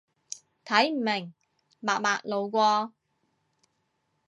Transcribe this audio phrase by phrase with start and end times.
[0.65, 1.31] 睇唔明，
[1.79, 2.91] 默默路過